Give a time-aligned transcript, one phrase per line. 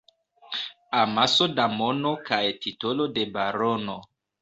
[1.01, 4.05] Amaso da mono kaj titolo de barono.